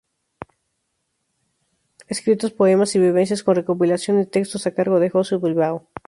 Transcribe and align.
Escritos, 2.07 2.51
poemas 2.53 2.95
y 2.95 2.99
vivencias", 2.99 3.43
con 3.43 3.55
recopilación 3.57 4.19
y 4.19 4.25
textos 4.25 4.65
a 4.65 4.73
cargo 4.73 4.99
de 4.99 5.11
Josu 5.11 5.39
Bilbao. 5.39 5.87